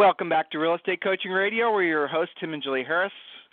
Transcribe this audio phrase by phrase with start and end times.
[0.00, 1.70] Welcome back to Real Estate Coaching Radio.
[1.70, 3.12] We're your hosts, Tim and Julie Harris.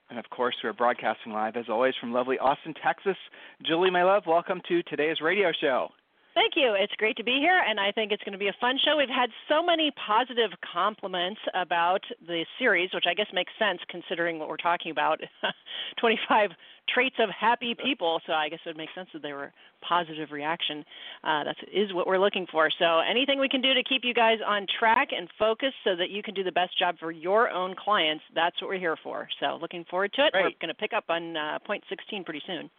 [0.09, 3.17] And of course, we're broadcasting live, as always, from lovely Austin, Texas.
[3.65, 5.89] Julie, my love, welcome to today's radio show.
[6.37, 6.75] Thank you.
[6.77, 8.95] It's great to be here, and I think it's going to be a fun show.
[8.95, 14.37] We've had so many positive compliments about the series, which I guess makes sense considering
[14.37, 15.19] what we're talking about
[15.99, 16.51] 25
[16.93, 18.21] traits of happy people.
[18.27, 20.85] So I guess it would make sense that they were positive reaction.
[21.23, 22.69] Uh, that is what we're looking for.
[22.77, 26.11] So anything we can do to keep you guys on track and focused so that
[26.11, 29.27] you can do the best job for your own clients, that's what we're here for.
[29.39, 30.33] So looking forward to it.
[30.33, 30.43] Great.
[30.43, 32.69] We're going to pick up on uh, point 16 pretty soon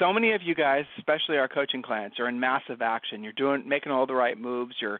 [0.00, 3.22] so many of you guys, especially our coaching clients, are in massive action.
[3.22, 4.74] You're doing making all the right moves.
[4.80, 4.98] You're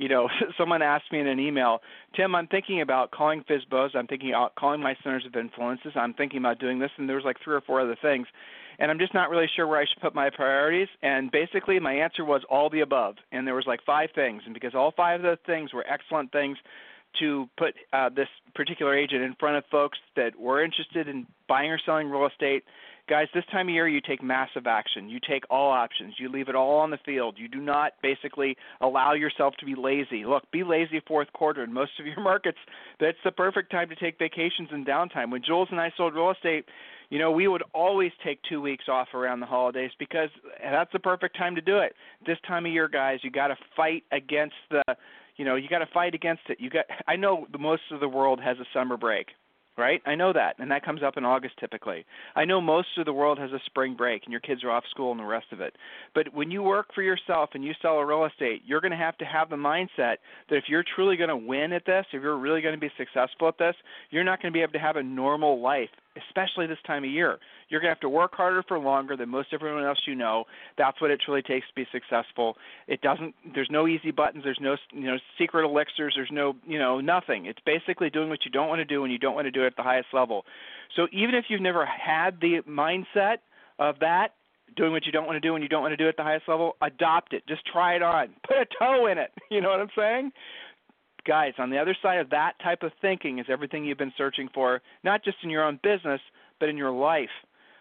[0.00, 1.80] you know, someone asked me in an email,
[2.16, 3.94] Tim, I'm thinking about calling FSBOs.
[3.94, 5.92] I'm thinking about calling my centers of influences.
[5.94, 8.26] I'm thinking about doing this, and there was like three or four other things,
[8.78, 10.88] and I'm just not really sure where I should put my priorities.
[11.02, 14.54] And basically, my answer was all the above, and there was like five things, and
[14.54, 16.56] because all five of those things were excellent things
[17.18, 21.70] to put uh, this particular agent in front of folks that were interested in buying
[21.70, 22.64] or selling real estate
[23.10, 25.10] Guys, this time of year you take massive action.
[25.10, 26.14] You take all options.
[26.18, 27.34] You leave it all on the field.
[27.38, 30.24] You do not basically allow yourself to be lazy.
[30.24, 31.64] Look, be lazy fourth quarter.
[31.64, 32.58] In most of your markets,
[33.00, 35.32] that's the perfect time to take vacations and downtime.
[35.32, 36.66] When Jules and I sold real estate,
[37.08, 40.28] you know, we would always take two weeks off around the holidays because
[40.62, 41.94] that's the perfect time to do it.
[42.24, 44.84] This time of year, guys, you got to fight against the,
[45.36, 46.58] you know, you got to fight against it.
[46.60, 46.84] You got.
[47.08, 49.26] I know most of the world has a summer break
[49.80, 50.02] right?
[50.06, 52.04] I know that, and that comes up in August typically.
[52.36, 54.84] I know most of the world has a spring break and your kids are off
[54.90, 55.74] school and the rest of it.
[56.14, 58.96] But when you work for yourself and you sell a real estate, you're going to
[58.96, 60.16] have to have the mindset
[60.48, 62.92] that if you're truly going to win at this, if you're really going to be
[62.98, 63.74] successful at this,
[64.10, 65.88] you're not going to be able to have a normal life
[66.28, 67.38] especially this time of year.
[67.68, 70.44] You're going to have to work harder for longer than most everyone else you know.
[70.78, 72.56] That's what it truly takes to be successful.
[72.88, 73.34] It doesn't.
[73.54, 74.44] There's no easy buttons.
[74.44, 76.14] There's no you know secret elixirs.
[76.16, 77.46] There's no you know nothing.
[77.46, 79.62] It's basically doing what you don't want to do and you don't want to do
[79.62, 80.44] it at the highest level.
[80.96, 83.38] So even if you've never had the mindset
[83.78, 84.34] of that,
[84.76, 86.16] doing what you don't want to do and you don't want to do it at
[86.16, 87.46] the highest level, adopt it.
[87.46, 88.28] Just try it on.
[88.46, 89.30] Put a toe in it.
[89.50, 90.30] You know what I'm saying?
[91.24, 94.48] Guys, on the other side of that type of thinking is everything you've been searching
[94.52, 96.20] for, not just in your own business,
[96.58, 97.28] but in your life.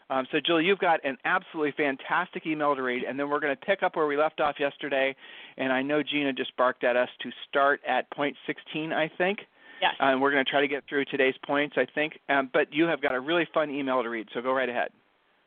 [0.10, 3.56] Um, so, Julie, you've got an absolutely fantastic email to read, and then we're going
[3.56, 5.16] to pick up where we left off yesterday.
[5.58, 9.40] And I know Gina just barked at us to start at point 16, I think.
[9.82, 9.94] Yes.
[10.00, 12.20] Uh, and we're going to try to get through today's points, I think.
[12.28, 14.90] Um, but you have got a really fun email to read, so go right ahead.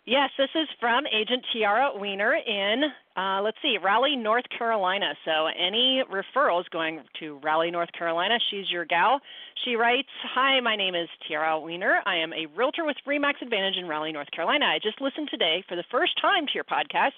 [0.04, 5.12] Yes, this is from Agent Tiara Weiner in uh, let's see, Raleigh, North Carolina.
[5.24, 9.20] So any referrals going to Raleigh, North Carolina, she's your gal.
[9.64, 12.00] She writes, Hi, my name is Tiara Weiner.
[12.06, 14.64] I am a realtor with Remax Advantage in Raleigh, North Carolina.
[14.64, 17.12] I just listened today for the first time to your podcast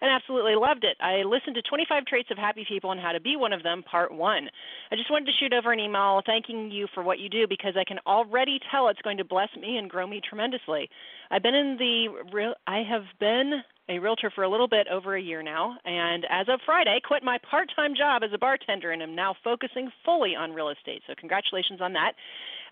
[0.00, 0.96] and absolutely loved it.
[1.00, 3.82] I listened to 25 Traits of Happy People and How to Be One of Them,
[3.82, 4.48] Part 1.
[4.90, 7.74] I just wanted to shoot over an email thanking you for what you do because
[7.76, 10.88] I can already tell it's going to bless me and grow me tremendously.
[11.30, 15.16] I've been in the real I have been a realtor for a little bit over
[15.16, 18.92] a year now, and as of Friday, quit my part time job as a bartender
[18.92, 21.02] and am now focusing fully on real estate.
[21.06, 22.12] So, congratulations on that.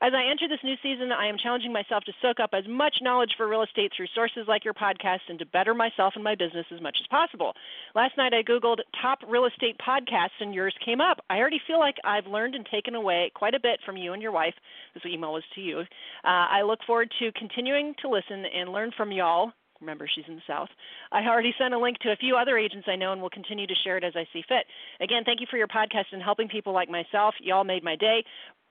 [0.01, 2.99] As I enter this new season, I am challenging myself to soak up as much
[3.03, 6.37] knowledge for real estate through sources like your podcast and to better myself and my
[6.37, 7.53] business as much as possible.
[7.97, 11.19] Last night, I Googled top real estate podcasts, and yours came up.
[11.29, 14.23] I already feel like I've learned and taken away quite a bit from you and
[14.23, 14.55] your wife.
[14.95, 15.81] This email was to you.
[15.81, 15.85] Uh,
[16.25, 20.43] I look forward to continuing to listen and learn from y'all Remember, she's in the
[20.47, 20.69] South.
[21.13, 23.67] I already sent a link to a few other agents I know and will continue
[23.67, 24.67] to share it as I see fit.
[25.01, 27.35] Again, thank you for your podcast and helping people like myself.
[27.41, 28.25] Y'all made my day.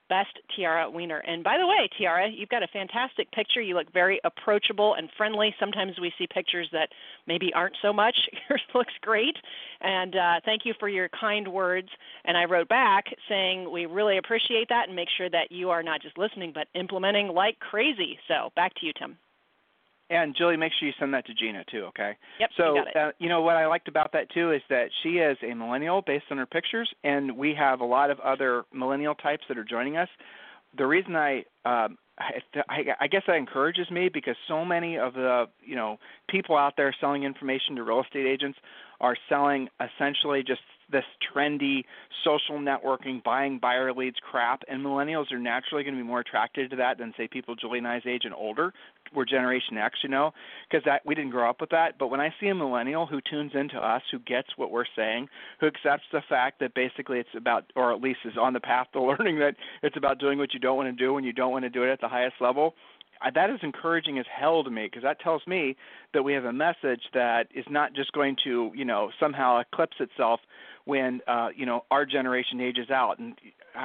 [0.08, 1.18] Best Tiara Weiner.
[1.18, 3.60] And by the way, Tiara, you've got a fantastic picture.
[3.60, 5.54] You look very approachable and friendly.
[5.58, 6.88] Sometimes we see pictures that
[7.26, 8.16] maybe aren't so much.
[8.48, 9.36] Yours looks great.
[9.80, 11.88] And uh, thank you for your kind words.
[12.24, 15.82] And I wrote back saying we really appreciate that and make sure that you are
[15.82, 18.18] not just listening but implementing like crazy.
[18.28, 19.16] So back to you, Tim.
[20.10, 22.16] And Julie, make sure you send that to Gina too, okay?
[22.40, 22.50] Yep.
[22.56, 25.36] So, you, uh, you know what I liked about that too is that she is
[25.42, 29.44] a millennial based on her pictures, and we have a lot of other millennial types
[29.48, 30.08] that are joining us.
[30.76, 35.46] The reason I, um, I, I guess that encourages me because so many of the
[35.64, 38.58] you know people out there selling information to real estate agents
[39.00, 41.84] are selling essentially just this trendy
[42.24, 46.70] social networking, buying buyer leads crap, and millennials are naturally going to be more attracted
[46.70, 48.72] to that than say people Julie and I's age and older.
[49.14, 50.32] We're Generation X, you know,
[50.68, 51.98] because that we didn't grow up with that.
[51.98, 55.28] But when I see a millennial who tunes into us, who gets what we're saying,
[55.60, 58.88] who accepts the fact that basically it's about, or at least is on the path
[58.92, 61.52] to learning that it's about doing what you don't want to do when you don't
[61.52, 62.74] want to do it at the highest level,
[63.34, 65.76] that is encouraging as hell to me because that tells me
[66.14, 69.96] that we have a message that is not just going to you know somehow eclipse
[70.00, 70.40] itself
[70.88, 73.18] when uh, you know our generation ages out.
[73.18, 73.34] And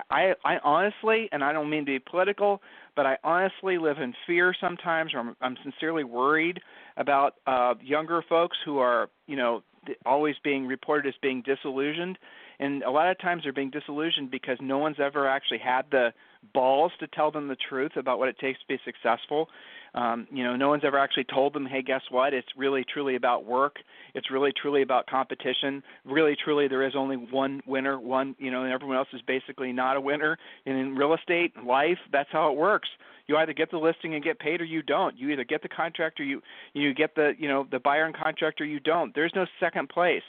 [0.10, 2.62] I, I honestly, and I don't mean to be political,
[2.96, 6.62] but I honestly live in fear sometimes, or I'm, I'm sincerely worried
[6.96, 9.64] about uh, younger folks who are you know
[10.06, 12.18] always being reported as being disillusioned,
[12.60, 16.14] and a lot of times they're being disillusioned because no one's ever actually had the
[16.54, 19.50] balls to tell them the truth about what it takes to be successful.
[19.96, 22.34] Um, you know, no one's ever actually told them, hey, guess what?
[22.34, 23.76] It's really truly about work.
[24.16, 25.84] It's really truly about competition.
[26.04, 28.00] Really truly, there is only one winner.
[28.00, 30.38] One, you know, and everyone else is basically not a winner.
[30.66, 32.90] And in real estate, life, that's how it works.
[33.28, 35.18] You either get the listing and get paid, or you don't.
[35.18, 36.42] You either get the contract, or you
[36.74, 39.16] you get the you know the buyer and contract, or you don't.
[39.16, 40.24] There's no second place.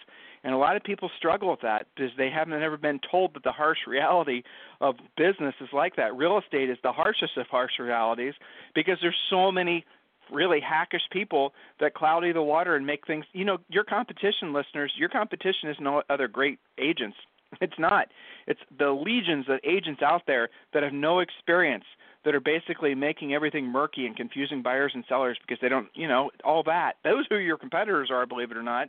[0.44, 3.42] And a lot of people struggle with that because they haven't ever been told that
[3.42, 4.42] the harsh reality
[4.80, 6.14] of business is like that.
[6.14, 8.34] Real estate is the harshest of harsh realities
[8.74, 9.86] because there's so many
[10.30, 14.90] really hackish people that cloudy the water and make things you know your competition listeners
[14.96, 17.16] your competition is no other great agents.
[17.60, 18.08] It's not.
[18.48, 21.84] It's the legions of agents out there that have no experience
[22.24, 26.08] that are basically making everything murky and confusing buyers and sellers because they don't you
[26.08, 26.94] know all that.
[27.04, 28.88] Those who your competitors are believe it or not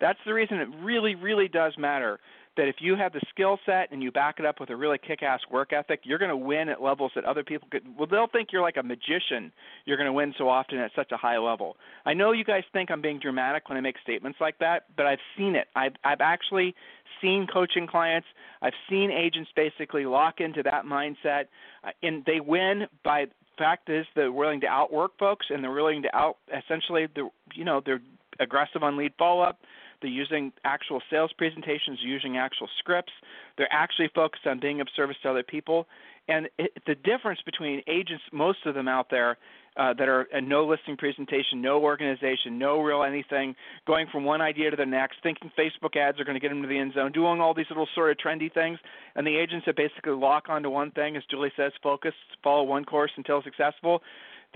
[0.00, 2.18] that's the reason it really, really does matter
[2.56, 4.98] that if you have the skill set and you back it up with a really
[4.98, 7.82] kick-ass work ethic, you're going to win at levels that other people could.
[7.96, 9.52] Well, they'll think you're like a magician.
[9.84, 11.76] You're going to win so often at such a high level.
[12.04, 15.06] I know you guys think I'm being dramatic when I make statements like that, but
[15.06, 15.68] I've seen it.
[15.76, 16.74] I've I've actually
[17.20, 18.26] seen coaching clients.
[18.62, 21.44] I've seen agents basically lock into that mindset,
[21.84, 23.26] uh, and they win by
[23.58, 27.64] fact is they're willing to outwork folks and they're willing to out essentially the you
[27.64, 28.02] know they're
[28.38, 29.60] aggressive on lead follow up
[30.00, 33.12] they're using actual sales presentations, using actual scripts.
[33.56, 35.86] They're actually focused on being of service to other people.
[36.28, 39.38] And it, the difference between agents, most of them out there,
[39.76, 43.54] uh, that are a no listing presentation, no organization, no real anything,
[43.86, 46.62] going from one idea to the next, thinking Facebook ads are going to get them
[46.62, 48.78] to the end zone, doing all these little sort of trendy things,
[49.14, 52.84] and the agents that basically lock onto one thing, as Julie says, focus, follow one
[52.86, 54.02] course until successful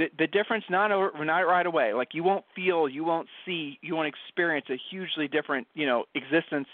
[0.00, 1.92] the the difference not over, not right away.
[1.92, 6.04] Like you won't feel, you won't see, you won't experience a hugely different you know
[6.14, 6.66] existence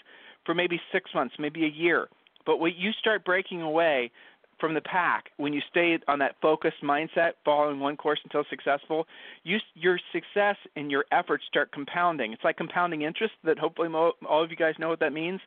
[0.45, 2.07] for maybe six months, maybe a year.
[2.45, 4.11] But when you start breaking away
[4.59, 9.05] from the pack, when you stay on that focused mindset, following one course until successful,
[9.43, 12.31] you, your success and your efforts start compounding.
[12.33, 13.33] It's like compounding interest.
[13.43, 15.41] That hopefully mo- all of you guys know what that means.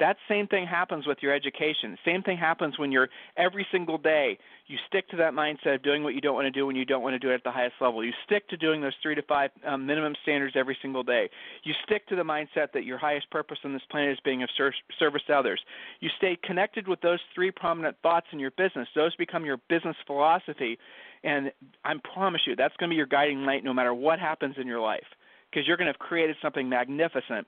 [0.00, 1.98] That same thing happens with your education.
[2.04, 6.04] Same thing happens when you're every single day you stick to that mindset of doing
[6.04, 7.50] what you don't want to do when you don't want to do it at the
[7.50, 8.04] highest level.
[8.04, 11.30] You stick to doing those three to five um, minimum standards every single day.
[11.64, 14.50] You stick to the mindset that your highest purpose on this planet is being of
[14.56, 15.60] ser- service to others.
[16.00, 18.88] You stay connected with those three prominent thoughts in your business.
[18.94, 20.78] Those become your business philosophy,
[21.24, 21.50] and
[21.84, 24.66] I promise you that's going to be your guiding light no matter what happens in
[24.66, 25.06] your life
[25.50, 27.46] because you're going to have created something magnificent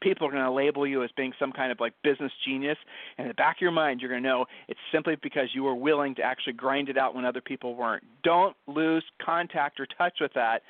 [0.00, 2.78] people are going to label you as being some kind of like business genius.
[3.18, 5.62] And in the back of your mind, you're going to know it's simply because you
[5.62, 8.04] were willing to actually grind it out when other people weren't.
[8.22, 10.62] Don't lose contact or touch with that.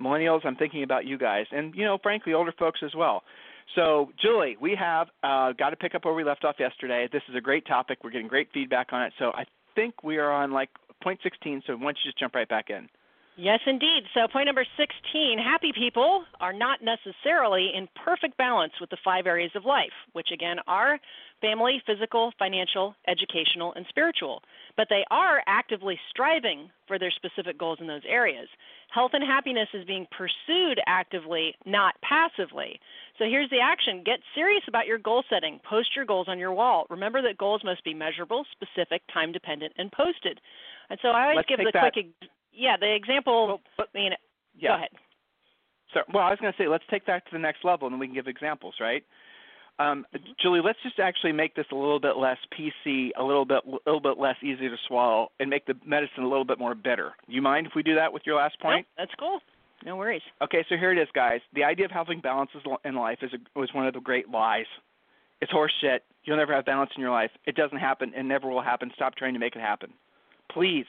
[0.00, 3.24] Millennials, I'm thinking about you guys, and you know, frankly, older folks as well.
[3.74, 7.08] So, Julie, we have uh, got to pick up where we left off yesterday.
[7.12, 7.98] This is a great topic.
[8.02, 9.12] We're getting great feedback on it.
[9.18, 10.70] So, I think we are on like
[11.02, 11.62] point 16.
[11.66, 12.88] So, why don't you just jump right back in?
[13.40, 14.02] Yes, indeed.
[14.14, 19.28] So, point number 16 happy people are not necessarily in perfect balance with the five
[19.28, 20.98] areas of life, which again are
[21.40, 24.42] family, physical, financial, educational, and spiritual.
[24.76, 28.48] But they are actively striving for their specific goals in those areas.
[28.90, 32.80] Health and happiness is being pursued actively, not passively.
[33.20, 35.60] So, here's the action get serious about your goal setting.
[35.62, 36.86] Post your goals on your wall.
[36.90, 40.40] Remember that goals must be measurable, specific, time dependent, and posted.
[40.90, 41.92] And so I always Let's give the that.
[41.92, 42.06] quick
[42.58, 43.60] yeah, the example.
[43.78, 44.12] Well, I mean,
[44.58, 44.70] yeah.
[44.70, 44.88] go ahead.
[45.94, 47.94] So, well, I was going to say, let's take that to the next level, and
[47.94, 49.02] then we can give examples, right?
[49.78, 50.32] Um, mm-hmm.
[50.42, 53.78] Julie, let's just actually make this a little bit less PC, a little bit, a
[53.86, 57.12] little bit less easy to swallow, and make the medicine a little bit more bitter.
[57.26, 58.86] You mind if we do that with your last point?
[58.98, 59.38] Nope, that's cool.
[59.86, 60.22] No worries.
[60.42, 61.40] Okay, so here it is, guys.
[61.54, 62.50] The idea of having balance
[62.84, 64.66] in life is a, was one of the great lies.
[65.40, 66.02] It's horse shit.
[66.24, 67.30] You'll never have balance in your life.
[67.46, 68.12] It doesn't happen.
[68.14, 68.90] It never will happen.
[68.96, 69.92] Stop trying to make it happen.
[70.50, 70.86] Please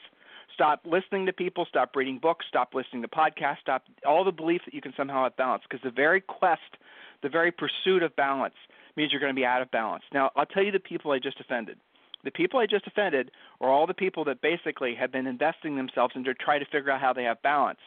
[0.60, 4.60] Stop listening to people, stop reading books, stop listening to podcasts, stop all the belief
[4.66, 6.76] that you can somehow have balance because the very quest,
[7.22, 8.52] the very pursuit of balance
[8.94, 10.02] means you're going to be out of balance.
[10.12, 11.78] Now, I'll tell you the people I just offended.
[12.24, 13.30] The people I just offended
[13.62, 17.00] are all the people that basically have been investing themselves into try to figure out
[17.00, 17.80] how they have balance.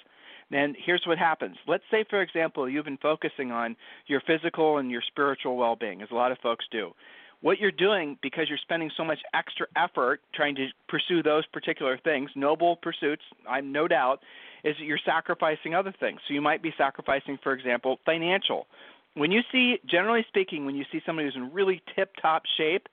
[0.51, 1.57] And here's what happens.
[1.67, 3.75] Let's say, for example, you've been focusing on
[4.07, 6.93] your physical and your spiritual well being, as a lot of folks do.
[7.43, 11.97] What you're doing, because you're spending so much extra effort trying to pursue those particular
[11.97, 14.21] things, noble pursuits, I'm no doubt,
[14.63, 16.21] is that you're sacrificing other things.
[16.25, 18.67] So you might be sacrificing, for example, financial.
[19.15, 22.87] When you see, generally speaking, when you see somebody who's in really tip top shape,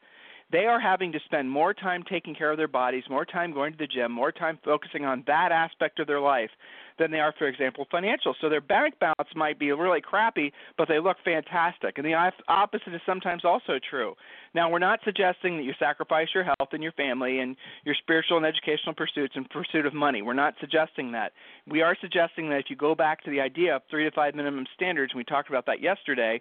[0.52, 3.72] they are having to spend more time taking care of their bodies, more time going
[3.72, 6.50] to the gym, more time focusing on that aspect of their life
[6.98, 8.34] than they are, for example, financial.
[8.40, 11.96] So their bank balance might be really crappy, but they look fantastic.
[11.96, 12.14] And the
[12.48, 14.14] opposite is sometimes also true.
[14.54, 18.36] Now, we're not suggesting that you sacrifice your health and your family and your spiritual
[18.36, 20.20] and educational pursuits in pursuit of money.
[20.20, 21.32] We're not suggesting that.
[21.66, 24.34] We are suggesting that if you go back to the idea of three to five
[24.34, 26.40] minimum standards, and we talked about that yesterday,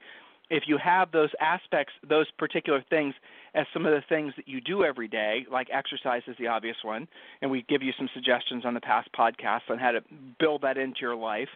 [0.49, 3.13] if you have those aspects, those particular things
[3.53, 6.77] as some of the things that you do every day, like exercise is the obvious
[6.83, 7.07] one,
[7.41, 10.01] and we give you some suggestions on the past podcasts on how to
[10.39, 11.49] build that into your life.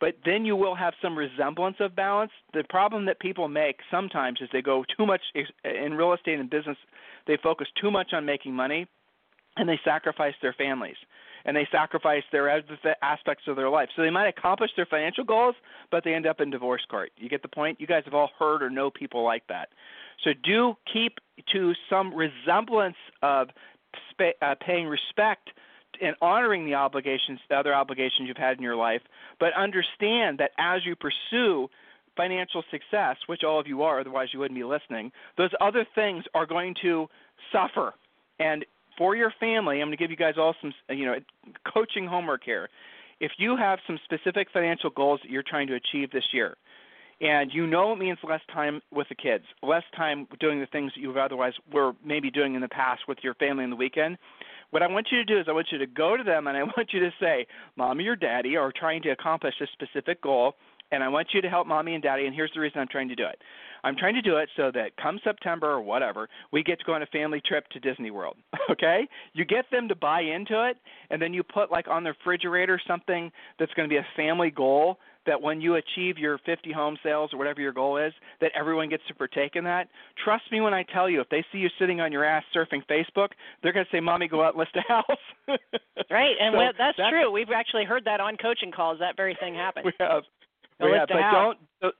[0.00, 2.32] But then you will have some resemblance of balance.
[2.54, 5.20] The problem that people make sometimes is they go too much
[5.64, 6.78] in real estate and business,
[7.26, 8.86] they focus too much on making money
[9.56, 10.96] and they sacrifice their families
[11.44, 12.48] and they sacrifice their
[13.02, 13.88] aspects of their life.
[13.96, 15.54] So they might accomplish their financial goals,
[15.90, 17.10] but they end up in divorce court.
[17.16, 17.80] You get the point?
[17.80, 19.68] You guys have all heard or know people like that.
[20.24, 21.18] So do keep
[21.52, 23.48] to some resemblance of
[24.42, 25.50] uh, paying respect
[26.00, 29.02] and honoring the obligations, the other obligations you've had in your life,
[29.38, 31.68] but understand that as you pursue
[32.16, 36.24] financial success, which all of you are, otherwise you wouldn't be listening, those other things
[36.34, 37.08] are going to
[37.52, 37.94] suffer.
[38.38, 38.64] And
[38.96, 41.16] for your family, I'm going to give you guys all some, you know,
[41.72, 42.68] coaching homework here.
[43.20, 46.56] If you have some specific financial goals that you're trying to achieve this year,
[47.20, 50.92] and you know it means less time with the kids, less time doing the things
[50.94, 54.16] that you otherwise were maybe doing in the past with your family in the weekend.
[54.70, 56.56] What I want you to do is I want you to go to them and
[56.56, 60.54] I want you to say, "Mommy or Daddy are trying to accomplish a specific goal,
[60.92, 63.08] and I want you to help Mommy and Daddy, and here's the reason I'm trying
[63.08, 63.40] to do it.
[63.82, 66.92] I'm trying to do it so that come September or whatever, we get to go
[66.94, 68.36] on a family trip to Disney World.
[68.70, 69.08] Okay?
[69.32, 70.76] You get them to buy into it,
[71.10, 74.50] and then you put like on the refrigerator something that's going to be a family
[74.50, 78.52] goal that when you achieve your 50 home sales or whatever your goal is, that
[78.54, 79.88] everyone gets to partake in that.
[80.24, 82.82] Trust me when I tell you, if they see you sitting on your ass surfing
[82.88, 83.30] Facebook,
[83.62, 85.04] they're going to say, "Mommy, go out and list a house."
[86.10, 87.30] right, and so that's, that's true.
[87.30, 88.98] We've actually heard that on coaching calls.
[89.00, 89.86] That very thing happens.
[89.90, 90.22] We have.
[90.80, 91.56] Have, but house.
[91.82, 91.94] don't.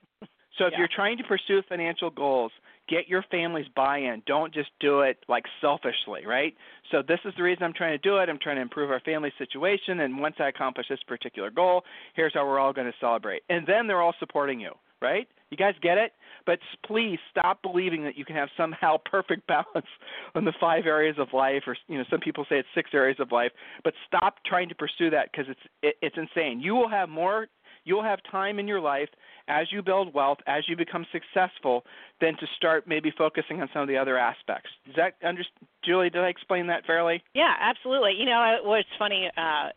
[0.57, 0.79] So if yeah.
[0.79, 2.51] you're trying to pursue financial goals,
[2.89, 4.21] get your family's buy-in.
[4.27, 6.53] Don't just do it like selfishly, right?
[6.91, 8.29] So this is the reason I'm trying to do it.
[8.29, 11.83] I'm trying to improve our family situation, and once I accomplish this particular goal,
[12.15, 13.43] here's how we're all going to celebrate.
[13.49, 14.71] And then they're all supporting you,
[15.01, 15.27] right?
[15.49, 16.13] You guys get it?
[16.45, 19.87] But please stop believing that you can have somehow perfect balance
[20.35, 23.17] on the five areas of life, or you know, some people say it's six areas
[23.19, 23.51] of life.
[23.83, 26.59] But stop trying to pursue that because it's it, it's insane.
[26.61, 27.47] You will have more
[27.83, 29.09] you'll have time in your life
[29.47, 31.83] as you build wealth, as you become successful,
[32.19, 34.69] then to start maybe focusing on some of the other aspects.
[34.85, 35.43] Does that under
[35.83, 36.09] Julie?
[36.09, 37.23] Did I explain that fairly?
[37.33, 38.13] Yeah, absolutely.
[38.17, 39.29] You know, what's funny?
[39.35, 39.69] Uh,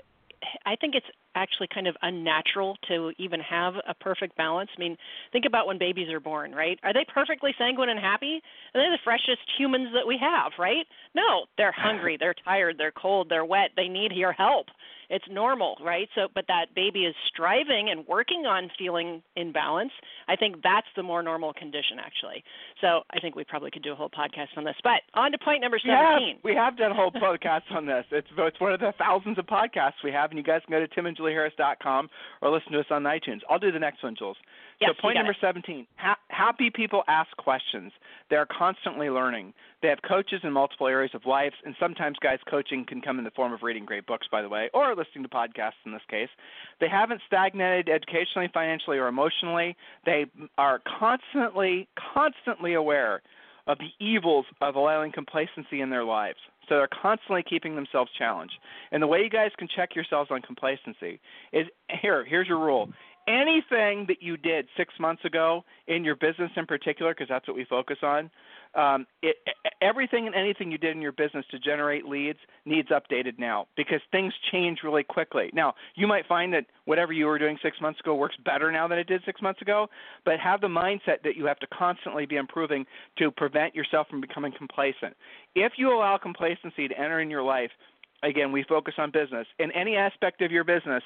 [0.67, 4.71] I think it's actually kind of unnatural to even have a perfect balance.
[4.77, 4.97] I mean,
[5.33, 6.79] think about when babies are born, right?
[6.83, 8.41] Are they perfectly sanguine and happy?
[8.75, 10.87] Are they the freshest humans that we have, right?
[11.15, 14.67] No, they're hungry, they're tired, they're cold, they're wet, they need your help
[15.11, 16.09] it's normal, right?
[16.15, 19.93] So, but that baby is striving and working on feeling in balance.
[20.29, 22.43] I think that's the more normal condition, actually.
[22.81, 24.77] So, I think we probably could do a whole podcast on this.
[24.83, 26.37] But on to point number seventeen.
[26.37, 28.05] Yeah, we have done a whole podcast on this.
[28.11, 30.85] It's it's one of the thousands of podcasts we have, and you guys can go
[30.85, 32.09] to timandjulieharris.com
[32.43, 33.41] or listen to us on iTunes.
[33.49, 34.37] I'll do the next one, Jules.
[34.81, 35.39] Yes, so point number it.
[35.41, 37.93] 17, ha- happy people ask questions.
[38.31, 39.53] They're constantly learning.
[39.83, 43.25] They have coaches in multiple areas of life, and sometimes guys coaching can come in
[43.25, 46.03] the form of reading great books, by the way, or listening to podcasts in this
[46.09, 46.29] case.
[46.81, 49.77] They haven't stagnated educationally, financially, or emotionally.
[50.05, 50.27] They
[50.59, 53.23] are constantly, constantly aware
[53.67, 56.39] of the evils of allowing complacency in their lives.
[56.69, 58.55] So they're constantly keeping themselves challenged.
[58.91, 61.21] And the way you guys can check yourselves on complacency
[61.53, 61.67] is
[62.01, 62.89] here, here's your rule
[63.29, 67.57] anything that you did six months ago in your business in particular, because that's what
[67.57, 68.31] we focus on,
[68.75, 69.37] um, it,
[69.81, 74.01] everything and anything you did in your business to generate leads needs updated now because
[74.11, 75.51] things change really quickly.
[75.53, 78.89] Now, you might find that whatever you were doing six months ago works better now
[78.89, 79.89] than it did six months ago,
[80.25, 82.85] but have the mindset that you have to constantly be improving
[83.19, 85.17] to prevent yourself from becoming complacent.
[85.55, 87.71] If you allow complacency to enter in your life,
[88.25, 91.03] again, we focus on business, in any aspect of your business,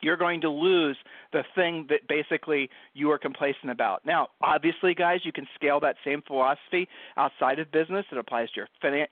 [0.00, 0.96] you're going to lose
[1.32, 4.04] the thing that basically you are complacent about.
[4.04, 8.06] Now, obviously, guys, you can scale that same philosophy outside of business.
[8.10, 9.06] It applies to your finan-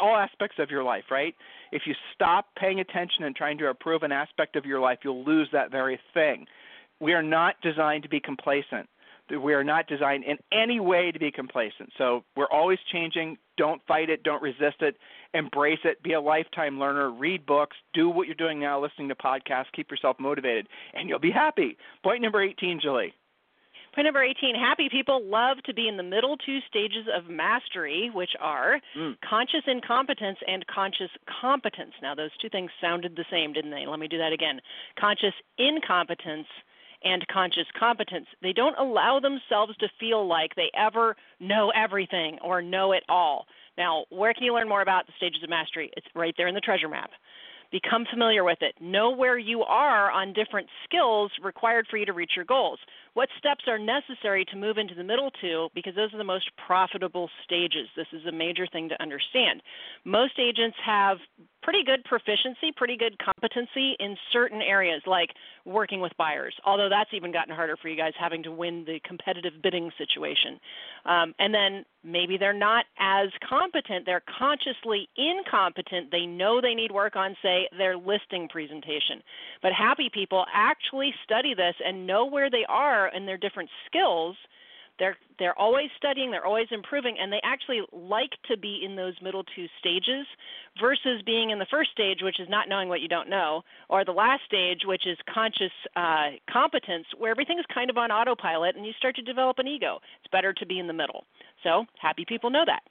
[0.00, 1.34] all aspects of your life, right?
[1.70, 5.24] If you stop paying attention and trying to improve an aspect of your life, you'll
[5.24, 6.46] lose that very thing.
[7.00, 8.88] We are not designed to be complacent
[9.30, 11.90] we are not designed in any way to be complacent.
[11.96, 13.38] So we're always changing.
[13.56, 14.22] Don't fight it.
[14.22, 14.96] Don't resist it.
[15.34, 16.02] Embrace it.
[16.02, 17.10] Be a lifetime learner.
[17.10, 17.76] Read books.
[17.94, 19.72] Do what you're doing now, listening to podcasts.
[19.74, 21.76] Keep yourself motivated, and you'll be happy.
[22.02, 23.14] Point number 18, Julie.
[23.94, 28.10] Point number 18 happy people love to be in the middle two stages of mastery,
[28.14, 29.14] which are mm.
[29.28, 31.10] conscious incompetence and conscious
[31.42, 31.92] competence.
[32.00, 33.84] Now, those two things sounded the same, didn't they?
[33.86, 34.60] Let me do that again.
[34.98, 36.46] Conscious incompetence
[37.04, 38.26] and conscious competence.
[38.42, 43.46] They don't allow themselves to feel like they ever know everything or know it all.
[43.78, 45.90] Now, where can you learn more about the stages of mastery?
[45.96, 47.10] It's right there in the treasure map.
[47.72, 48.74] Become familiar with it.
[48.82, 52.78] Know where you are on different skills required for you to reach your goals.
[53.14, 56.50] What steps are necessary to move into the middle two because those are the most
[56.66, 57.88] profitable stages.
[57.96, 59.62] This is a major thing to understand.
[60.04, 61.16] Most agents have
[61.62, 65.30] pretty good proficiency, pretty good competency in certain areas like
[65.64, 69.00] working with buyers, although that's even gotten harder for you guys having to win the
[69.06, 70.58] competitive bidding situation.
[71.04, 76.10] Um, and then maybe they're not as competent, they're consciously incompetent.
[76.10, 79.22] They know they need work on, say, their listing presentation.
[79.62, 84.36] But happy people actually study this and know where they are in their different skills
[85.02, 89.14] they're they're always studying, they're always improving, and they actually like to be in those
[89.20, 90.24] middle two stages
[90.80, 94.04] versus being in the first stage, which is not knowing what you don't know, or
[94.04, 98.76] the last stage, which is conscious uh, competence, where everything is kind of on autopilot
[98.76, 99.98] and you start to develop an ego.
[100.22, 101.24] It's better to be in the middle.
[101.64, 102.82] So happy people know that.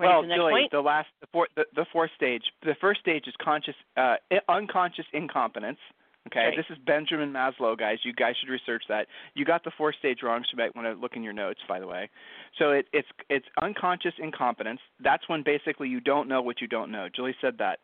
[0.00, 0.70] Ready well, the Julie, point?
[0.72, 2.42] the last, the fourth, the, the fourth stage.
[2.64, 4.16] The first stage is conscious, uh,
[4.48, 5.78] unconscious incompetence.
[6.26, 6.54] Okay, right.
[6.56, 7.98] this is Benjamin Maslow, guys.
[8.02, 9.06] You guys should research that.
[9.34, 11.60] You got the four stage wrong, so you might want to look in your notes,
[11.66, 12.10] by the way.
[12.58, 14.80] So it, it's it's unconscious incompetence.
[15.02, 17.08] That's when basically you don't know what you don't know.
[17.14, 17.78] Julie said that,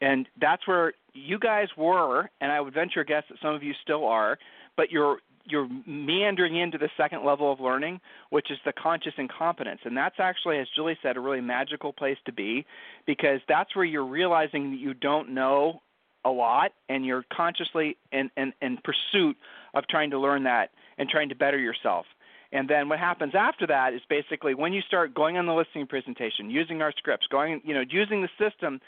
[0.00, 3.62] and that's where you guys were, and I would venture a guess that some of
[3.62, 4.38] you still are,
[4.76, 8.00] but you're you're meandering into the second level of learning,
[8.30, 9.80] which is the conscious incompetence.
[9.84, 12.64] And that's actually, as Julie said, a really magical place to be
[13.06, 15.80] because that's where you're realizing that you don't know
[16.24, 19.36] a lot and you're consciously in, in, in pursuit
[19.74, 22.06] of trying to learn that and trying to better yourself.
[22.52, 25.86] And then what happens after that is basically when you start going on the listing
[25.86, 28.80] presentation, using our scripts, going, you know, using the system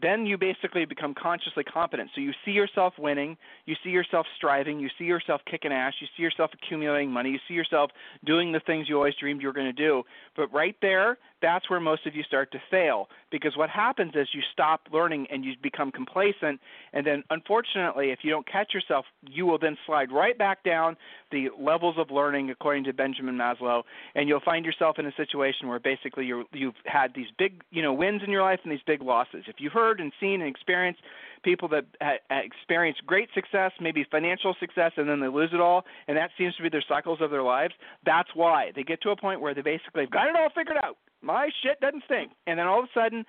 [0.00, 2.10] then you basically become consciously competent.
[2.14, 6.06] So you see yourself winning, you see yourself striving, you see yourself kicking ass, you
[6.16, 7.90] see yourself accumulating money, you see yourself
[8.24, 10.02] doing the things you always dreamed you were going to do.
[10.36, 14.28] But right there, that's where most of you start to fail because what happens is
[14.32, 16.60] you stop learning and you become complacent
[16.92, 20.96] and then unfortunately if you don't catch yourself you will then slide right back down
[21.32, 23.82] the levels of learning according to Benjamin Maslow
[24.14, 27.82] and you'll find yourself in a situation where basically you you've had these big you
[27.82, 30.50] know wins in your life and these big losses if you've heard and seen and
[30.50, 31.00] experienced
[31.42, 35.84] people that ha- experience great success, maybe financial success, and then they lose it all,
[36.08, 37.74] and that seems to be their cycles of their lives.
[38.04, 40.76] That's why they get to a point where they basically have got it all figured
[40.82, 40.96] out.
[41.22, 43.24] My shit doesn't stink, and then all of a sudden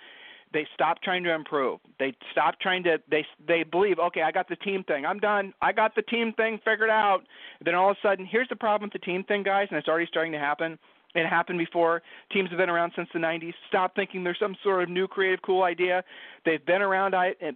[0.54, 1.80] they stop trying to improve.
[2.00, 5.06] They stop trying to they they believe, okay, I got the team thing.
[5.06, 5.54] I'm done.
[5.62, 7.22] I got the team thing figured out.
[7.64, 9.88] Then all of a sudden, here's the problem with the team thing, guys, and it's
[9.88, 10.78] already starting to happen.
[11.13, 12.02] It happened before.
[12.32, 13.54] Teams have been around since the 90s.
[13.67, 16.04] Stop thinking there's some sort of new creative cool idea.
[16.45, 17.15] They've been around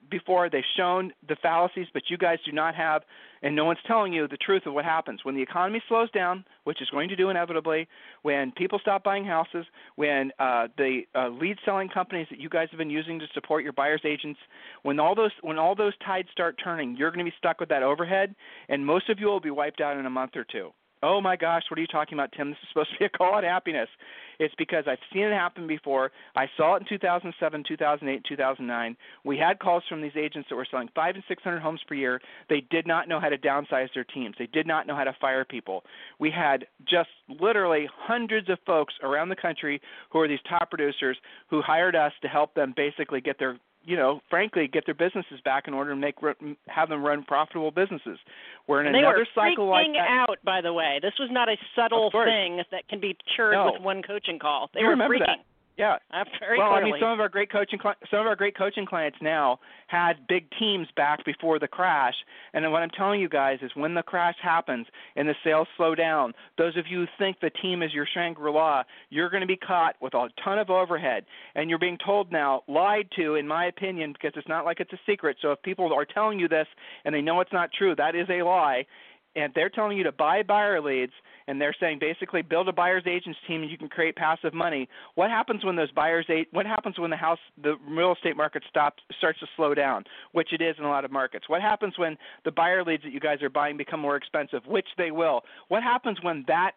[0.10, 0.50] before.
[0.50, 3.04] They've shown the fallacies, but you guys do not have,
[3.42, 5.22] and no one's telling you the truth of what happens.
[5.24, 7.88] When the economy slows down, which is going to do inevitably,
[8.24, 9.66] when people stop buying houses,
[9.96, 13.64] when uh, the uh, lead selling companies that you guys have been using to support
[13.64, 14.40] your buyers agents,
[14.84, 17.70] when all those when all those tides start turning, you're going to be stuck with
[17.70, 18.36] that overhead,
[18.68, 20.72] and most of you will be wiped out in a month or two.
[21.04, 22.50] Oh my gosh, what are you talking about, Tim?
[22.50, 23.90] This is supposed to be a call on happiness.
[24.40, 26.12] It's because I've seen it happen before.
[26.36, 28.98] I saw it in 2007, 2008, 2009.
[29.24, 32.22] We had calls from these agents that were selling five and 600 homes per year.
[32.50, 34.36] They did not know how to downsize their teams.
[34.38, 35.84] They did not know how to fire people.
[36.20, 41.18] We had just literally hundreds of folks around the country who are these top producers
[41.50, 45.40] who hired us to help them basically get their you know, frankly, get their businesses
[45.46, 46.16] back in order and make
[46.68, 48.18] have them run profitable businesses.
[48.68, 50.08] We're in and another they were cycle like that.
[50.30, 51.00] out, by the way.
[51.02, 53.72] This was not a subtle thing that can be cured no.
[53.72, 54.70] with one coaching call.
[54.74, 55.28] They were remember freaking.
[55.28, 55.46] that.
[55.78, 56.92] Yeah, uh, very well, clearly.
[56.92, 60.26] I mean, some of our great coaching some of our great coaching clients now had
[60.28, 62.14] big teams back before the crash.
[62.54, 65.94] And what I'm telling you guys is, when the crash happens and the sales slow
[65.94, 69.58] down, those of you who think the team is your Shangri-La, you're going to be
[69.58, 73.66] caught with a ton of overhead, and you're being told now, lied to, in my
[73.66, 75.38] opinion, because it's not like it's a secret.
[75.42, 76.68] So if people are telling you this
[77.04, 78.86] and they know it's not true, that is a lie
[79.36, 81.14] and they're telling you to buy buyer leads
[81.48, 84.90] and they're saying basically build a buyer's agents team and you can create passive money.
[85.16, 89.04] What happens when those buyers what happens when the house the real estate market stops
[89.18, 91.48] starts to slow down which it is in a lot of markets?
[91.48, 94.88] What happens when the buyer leads that you guys are buying become more expensive which
[94.98, 95.42] they will?
[95.68, 96.72] What happens when that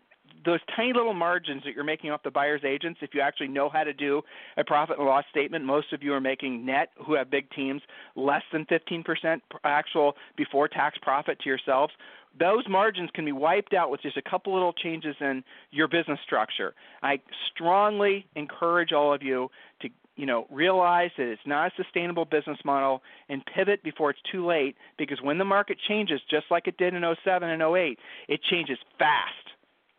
[0.44, 3.68] those tiny little margins that you're making off the buyer's agents, if you actually know
[3.68, 4.22] how to do
[4.56, 7.82] a profit and loss statement, most of you are making net who have big teams
[8.16, 11.92] less than 15% actual before tax profit to yourselves
[12.38, 16.18] those margins can be wiped out with just a couple little changes in your business
[16.24, 16.74] structure.
[17.02, 17.20] I
[17.52, 22.58] strongly encourage all of you to you know realize that it's not a sustainable business
[22.64, 26.76] model and pivot before it's too late because when the market changes just like it
[26.76, 27.98] did in 07 and 08
[28.28, 29.32] it changes fast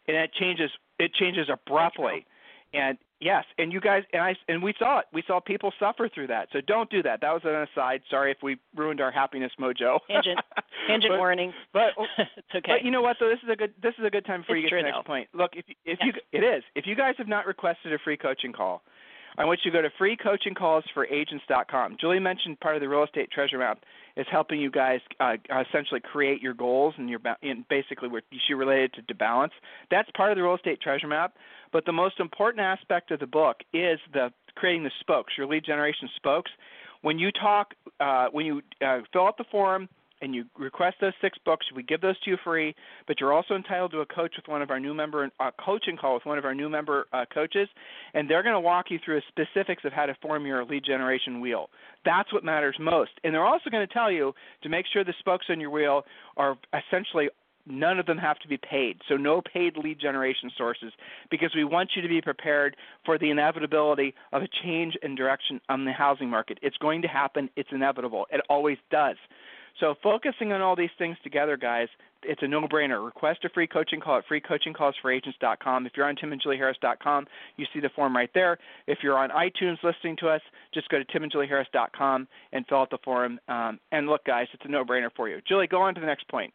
[0.09, 2.25] and it changes it changes abruptly
[2.73, 5.05] and yes, and you guys and I and we saw it.
[5.11, 6.49] We saw people suffer through that.
[6.53, 7.21] So don't do that.
[7.21, 8.01] That was an aside.
[8.09, 9.99] Sorry if we ruined our happiness mojo.
[10.07, 10.39] Tangent,
[10.87, 11.53] tangent but, warning.
[11.73, 12.73] But it's okay.
[12.73, 13.17] But you know what?
[13.19, 14.81] Though this is a good this is a good time for it's you to get
[14.81, 15.29] to the next point.
[15.33, 16.13] Look, if if yes.
[16.13, 18.83] you it is if you guys have not requested a free coaching call,
[19.37, 21.97] I want you to go to freecoachingcallsforagents.com.
[21.99, 23.79] Julie mentioned part of the real estate treasure map
[24.19, 25.37] is helping you guys uh,
[25.69, 29.53] essentially create your goals and your and basically what she related to, to balance.
[29.89, 31.35] That's part of the real estate treasure map.
[31.71, 35.63] But the most important aspect of the book is the creating the spokes, your lead
[35.63, 36.51] generation spokes.
[37.01, 39.87] When you talk, uh, when you uh, fill out the form
[40.21, 42.75] and you request those six books, we give those to you free.
[43.07, 45.97] But you're also entitled to a coach with one of our new member uh, coaching
[45.97, 47.67] call with one of our new member uh, coaches,
[48.13, 50.83] and they're going to walk you through the specifics of how to form your lead
[50.83, 51.69] generation wheel.
[52.05, 53.11] That's what matters most.
[53.23, 56.03] And they're also going to tell you to make sure the spokes on your wheel
[56.37, 57.29] are essentially
[57.69, 58.97] none of them have to be paid.
[59.07, 60.91] So no paid lead generation sources
[61.29, 65.61] because we want you to be prepared for the inevitability of a change in direction
[65.69, 66.57] on the housing market.
[66.61, 67.49] It's going to happen.
[67.55, 68.25] It's inevitable.
[68.31, 69.17] It always does.
[69.79, 71.87] So focusing on all these things together, guys,
[72.23, 73.03] it's a no-brainer.
[73.03, 75.85] Request a free coaching call at freecoachingcallsforagents.com.
[75.85, 78.57] If you're on timandjulieharris.com, you see the form right there.
[78.87, 80.41] If you're on iTunes listening to us,
[80.73, 83.39] just go to timandjulieharris.com and fill out the form.
[83.47, 85.39] Um, and look, guys, it's a no-brainer for you.
[85.47, 86.53] Julie, go on to the next point.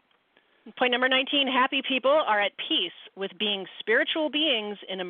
[0.78, 5.04] Point number 19 happy people are at peace with being spiritual beings in a,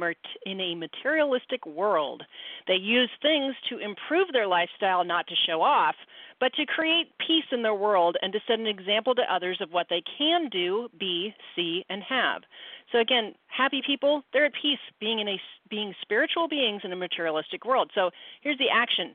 [0.46, 2.24] in a materialistic world.
[2.66, 5.94] They use things to improve their lifestyle, not to show off,
[6.40, 9.70] but to create peace in their world and to set an example to others of
[9.70, 12.42] what they can do, be, see, and have.
[12.90, 15.40] So again, happy people, they're at peace being in a
[15.70, 17.92] being spiritual beings in a materialistic world.
[17.94, 19.14] So here's the action.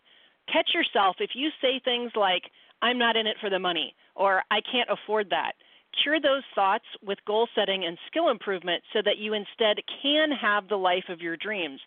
[0.52, 2.44] Catch yourself if you say things like
[2.82, 5.52] I'm not in it for the money or I can't afford that
[6.04, 10.68] Cure those thoughts with goal setting and skill improvement so that you instead can have
[10.68, 11.80] the life of your dreams.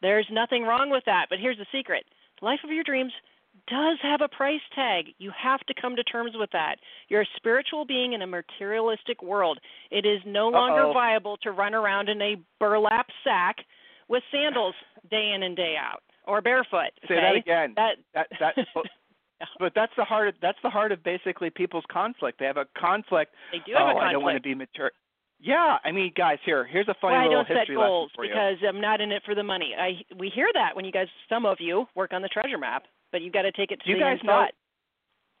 [0.00, 2.04] There's nothing wrong with that, but here's the secret
[2.40, 3.12] the life of your dreams
[3.66, 5.06] does have a price tag.
[5.18, 6.76] You have to come to terms with that.
[7.08, 9.58] You're a spiritual being in a materialistic world.
[9.90, 10.92] It is no longer Uh-oh.
[10.92, 13.56] viable to run around in a burlap sack
[14.08, 14.74] with sandals
[15.10, 16.92] day in and day out or barefoot.
[17.08, 17.72] Say that again.
[17.76, 18.82] That that that oh,
[19.58, 22.38] but that's the heart of that's the heart of basically people's conflict.
[22.38, 23.34] They have a conflict.
[23.52, 24.08] They do have oh, a conflict.
[24.08, 24.90] I don't want to be mature.
[25.40, 28.24] Yeah, I mean, guys, here, here's a funny well, I don't set goals lesson for
[28.24, 28.30] you.
[28.32, 29.72] because I'm not in it for the money.
[29.78, 32.84] I we hear that when you guys, some of you, work on the treasure map,
[33.12, 34.32] but you've got to take it to Do you the guys end know?
[34.32, 34.52] thought.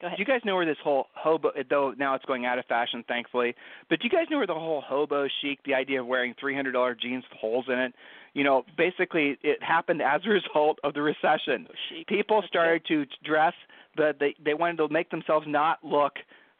[0.00, 0.16] Go ahead.
[0.16, 1.50] Do you guys know where this whole hobo?
[1.68, 3.56] Though now it's going out of fashion, thankfully.
[3.90, 6.54] But do you guys know where the whole hobo chic, the idea of wearing three
[6.54, 7.92] hundred dollar jeans with holes in it?
[8.34, 11.66] You know, basically, it happened as a result of the recession.
[11.88, 12.06] Chic.
[12.06, 13.54] People started to dress
[13.96, 16.14] the they they wanted to make themselves not look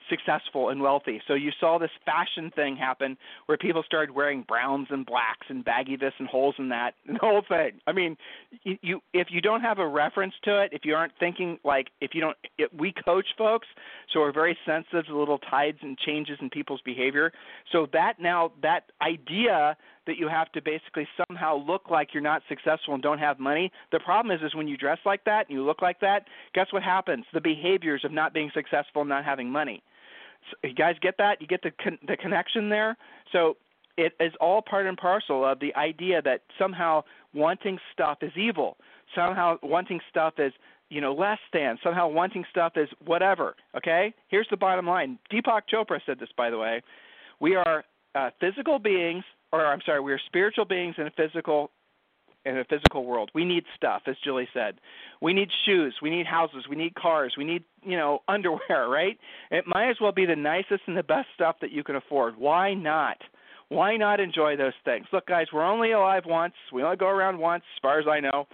[0.08, 1.20] successful and wealthy.
[1.26, 5.64] So you saw this fashion thing happen where people started wearing browns and blacks and
[5.64, 7.80] baggy this and holes in that and the whole thing.
[7.86, 8.16] I mean,
[8.62, 11.88] you, you if you don't have a reference to it, if you aren't thinking like
[12.00, 13.66] if you don't it, we coach folks,
[14.12, 17.32] so we're very sensitive to little tides and changes in people's behavior.
[17.72, 19.76] So that now that idea
[20.08, 23.70] that you have to basically somehow look like you're not successful and don't have money.
[23.92, 26.66] The problem is, is when you dress like that and you look like that, guess
[26.72, 27.26] what happens?
[27.34, 29.82] The behaviors of not being successful and not having money.
[30.50, 31.42] So, you guys get that?
[31.42, 32.96] You get the con- the connection there.
[33.32, 33.58] So
[33.98, 37.02] it is all part and parcel of the idea that somehow
[37.34, 38.78] wanting stuff is evil.
[39.14, 40.52] Somehow wanting stuff is
[40.88, 41.76] you know less than.
[41.84, 43.56] Somehow wanting stuff is whatever.
[43.76, 44.14] Okay.
[44.28, 45.18] Here's the bottom line.
[45.30, 46.80] Deepak Chopra said this, by the way.
[47.40, 51.70] We are uh, physical beings or I'm sorry, we are spiritual beings in a physical
[52.44, 53.30] in a physical world.
[53.34, 54.76] We need stuff, as Julie said.
[55.20, 59.18] We need shoes, we need houses, we need cars, we need, you know, underwear, right?
[59.50, 62.36] It might as well be the nicest and the best stuff that you can afford.
[62.36, 63.18] Why not?
[63.68, 65.06] Why not enjoy those things?
[65.12, 66.54] Look, guys, we're only alive once.
[66.72, 68.46] We only go around once, as far as I know.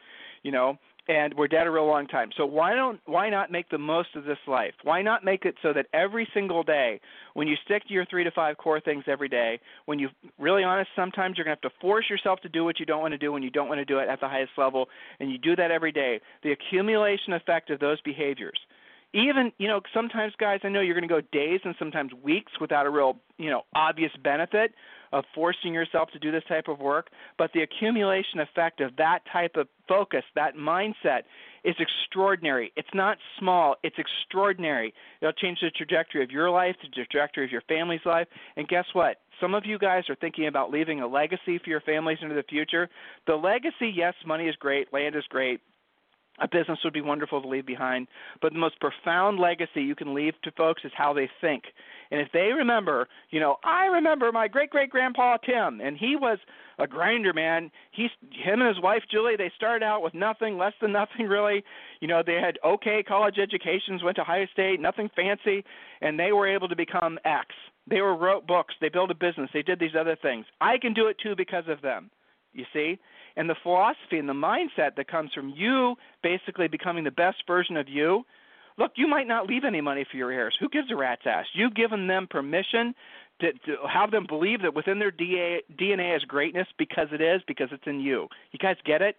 [0.42, 2.30] You know, and we're dead a real long time.
[2.36, 4.74] So why don't why not make the most of this life?
[4.82, 7.00] Why not make it so that every single day,
[7.34, 10.64] when you stick to your three to five core things every day, when you really
[10.64, 13.18] honest, sometimes you're gonna have to force yourself to do what you don't want to
[13.18, 14.88] do when you don't want to do it at the highest level,
[15.20, 16.20] and you do that every day.
[16.42, 18.58] The accumulation effect of those behaviors.
[19.12, 22.86] Even you know sometimes guys I know you're to go days and sometimes weeks without
[22.86, 24.72] a real you know obvious benefit
[25.14, 29.20] of forcing yourself to do this type of work, but the accumulation effect of that
[29.32, 31.22] type of focus, that mindset,
[31.62, 32.72] is extraordinary.
[32.76, 34.92] It's not small, it's extraordinary.
[35.22, 38.26] It'll change the trajectory of your life, the trajectory of your family's life.
[38.56, 39.18] And guess what?
[39.40, 42.42] Some of you guys are thinking about leaving a legacy for your families into the
[42.42, 42.88] future.
[43.28, 45.60] The legacy, yes, money is great, land is great,
[46.40, 48.08] a business would be wonderful to leave behind.
[48.42, 51.64] But the most profound legacy you can leave to folks is how they think.
[52.10, 56.16] And if they remember, you know, I remember my great great grandpa Tim, and he
[56.16, 56.38] was
[56.78, 57.70] a grinder man.
[57.92, 59.36] He's him and his wife Julie.
[59.36, 61.64] They started out with nothing, less than nothing really.
[62.00, 65.64] You know, they had okay college educations, went to Ohio State, nothing fancy,
[66.00, 67.48] and they were able to become X.
[67.86, 68.74] They were wrote books.
[68.80, 69.50] They built a business.
[69.52, 70.46] They did these other things.
[70.60, 72.10] I can do it too because of them.
[72.54, 72.98] You see,
[73.36, 77.76] and the philosophy and the mindset that comes from you basically becoming the best version
[77.76, 78.24] of you
[78.76, 80.56] Look, you might not leave any money for your heirs.
[80.58, 81.46] Who gives a rat's ass?
[81.52, 82.94] You've given them permission
[83.40, 87.68] to, to have them believe that within their DNA is greatness because it is, because
[87.70, 88.28] it's in you.
[88.50, 89.16] You guys get it?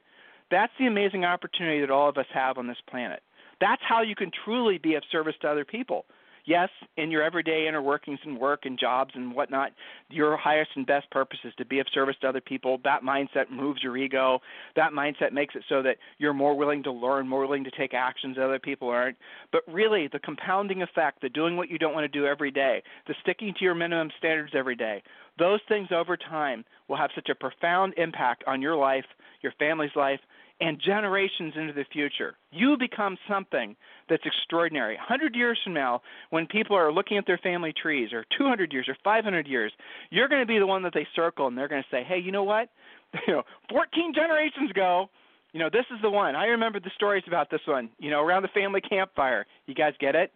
[0.52, 3.22] That's the amazing opportunity that all of us have on this planet.
[3.62, 6.06] That's how you can truly be of service to other people
[6.46, 9.72] yes, in your everyday inner workings and work and jobs and whatnot,
[10.10, 12.80] your highest and best purpose is to be of service to other people.
[12.84, 14.40] That mindset moves your ego.
[14.76, 17.94] That mindset makes it so that you're more willing to learn, more willing to take
[17.94, 19.18] actions that other people aren't.
[19.52, 22.84] But really, the compounding effect, the doing what you don't want to do every day,
[23.08, 25.02] the sticking to your minimum standards every day,
[25.38, 29.06] those things over time will have such a profound impact on your life,
[29.42, 30.20] your family's life,
[30.62, 32.36] and generations into the future.
[32.52, 33.76] You become something
[34.10, 34.96] that's extraordinary.
[34.96, 38.88] 100 years from now, when people are looking at their family trees, or 200 years,
[38.88, 39.74] or 500 years,
[40.12, 42.20] you're going to be the one that they circle, and they're going to say, "Hey,
[42.20, 42.70] you know what?
[43.28, 45.10] You know, 14 generations ago,
[45.54, 46.36] you know, this is the one.
[46.36, 47.90] I remember the stories about this one.
[47.98, 49.46] You know, around the family campfire.
[49.68, 50.34] You guys get it?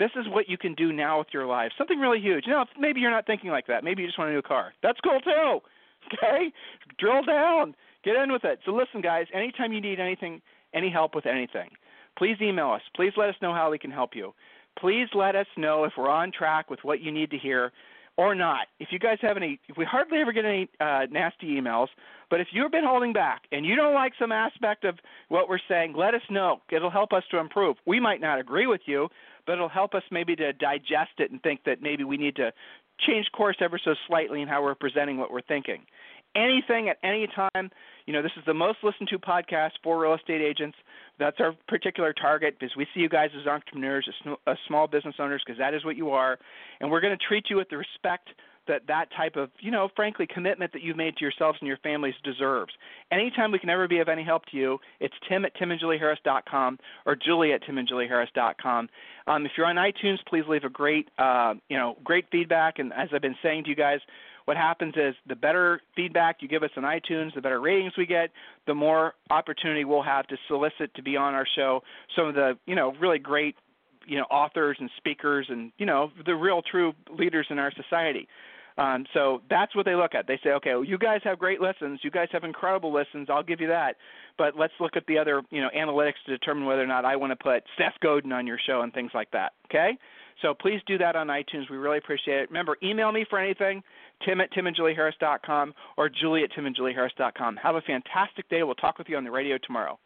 [0.00, 1.70] This is what you can do now with your life.
[1.78, 2.44] Something really huge.
[2.46, 3.84] You know, maybe you're not thinking like that.
[3.84, 4.72] Maybe you just want a new car.
[4.82, 5.60] That's cool too.
[6.12, 6.52] Okay,
[6.98, 8.60] drill down Get in with it.
[8.64, 10.42] So listen, guys, anytime you need anything,
[10.74, 11.70] any help with anything,
[12.18, 12.82] please email us.
[12.96, 14.34] Please let us know how we can help you.
[14.78, 17.72] Please let us know if we're on track with what you need to hear
[18.16, 18.66] or not.
[18.78, 21.88] If you guys have any, we hardly ever get any uh, nasty emails,
[22.30, 24.96] but if you've been holding back and you don't like some aspect of
[25.28, 26.60] what we're saying, let us know.
[26.70, 27.76] It'll help us to improve.
[27.86, 29.08] We might not agree with you,
[29.46, 32.52] but it'll help us maybe to digest it and think that maybe we need to
[33.06, 35.82] change course ever so slightly in how we're presenting what we're thinking
[36.36, 37.70] anything at any time.
[38.06, 40.76] You know, this is the most listened to podcast for real estate agents.
[41.18, 44.08] That's our particular target because we see you guys as entrepreneurs,
[44.46, 46.38] as small business owners, because that is what you are.
[46.80, 48.30] And we're going to treat you with the respect
[48.68, 51.78] that that type of, you know, frankly, commitment that you've made to yourselves and your
[51.78, 52.72] families deserves.
[53.10, 57.16] Anytime we can ever be of any help to you, it's tim at timandjulieharris.com or
[57.16, 58.88] julie at timandjulieharris.com.
[59.26, 62.78] Um, if you're on iTunes, please leave a great, uh, you know, great feedback.
[62.78, 64.00] And as I've been saying to you guys,
[64.44, 68.06] what happens is the better feedback you give us on iTunes, the better ratings we
[68.06, 68.30] get,
[68.66, 71.82] the more opportunity we'll have to solicit to be on our show
[72.16, 73.56] some of the, you know, really great,
[74.06, 78.28] you know, authors and speakers and, you know, the real true leaders in our society.
[78.78, 80.26] Um, so that's what they look at.
[80.26, 82.00] They say, okay, well, you guys have great listens.
[82.02, 83.28] You guys have incredible listens.
[83.30, 83.96] I'll give you that.
[84.38, 87.16] But let's look at the other, you know, analytics to determine whether or not I
[87.16, 89.52] want to put Seth Godin on your show and things like that.
[89.66, 89.98] Okay?
[90.40, 91.70] So please do that on iTunes.
[91.70, 92.48] We really appreciate it.
[92.50, 93.82] Remember, email me for anything,
[94.24, 97.56] tim at timandjulieharris.com or julie at timandjulieharris.com.
[97.56, 98.62] Have a fantastic day.
[98.62, 99.98] We'll talk with you on the radio tomorrow.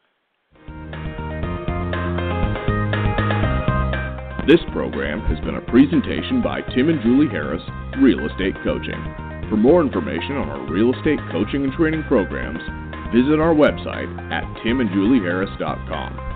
[4.46, 7.62] This program has been a presentation by Tim and Julie Harris,
[7.98, 9.26] Real Estate Coaching.
[9.50, 12.62] For more information on our real estate coaching and training programs,
[13.12, 16.35] visit our website at timandjulieharris.com.